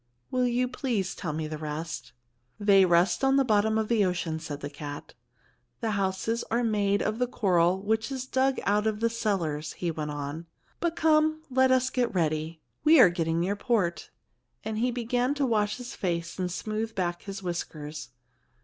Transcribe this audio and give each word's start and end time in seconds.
"Will 0.31 0.47
you 0.47 0.67
please 0.67 1.13
tell 1.13 1.31
me 1.31 1.47
the 1.47 1.59
rest?" 1.59 2.11
"They 2.59 2.85
rest 2.85 3.23
on 3.23 3.35
the 3.35 3.45
bottom 3.45 3.77
of 3.77 3.87
the 3.87 4.03
ocean," 4.03 4.39
said 4.39 4.61
the 4.61 4.67
cat. 4.71 5.13
"The 5.79 5.91
houses 5.91 6.43
are 6.49 6.63
made 6.63 7.03
of 7.03 7.19
the 7.19 7.27
coral 7.27 7.79
which 7.79 8.11
is 8.11 8.25
dug 8.25 8.57
out 8.63 8.87
of 8.87 8.99
the 8.99 9.11
cellars," 9.11 9.73
he 9.73 9.91
went 9.91 10.09
on. 10.09 10.47
"But, 10.79 10.95
come, 10.95 11.43
let 11.51 11.69
us 11.69 11.91
get 11.91 12.15
ready; 12.15 12.63
we 12.83 12.99
are 12.99 13.09
getting 13.11 13.39
near 13.41 13.55
port," 13.55 14.09
and 14.65 14.79
he 14.79 14.89
began 14.89 15.35
to 15.35 15.45
wash 15.45 15.77
his 15.77 15.93
face 15.93 16.39
and 16.39 16.51
smooth 16.51 16.95
back 16.95 17.21
his 17.21 17.43
whiskers. 17.43 18.09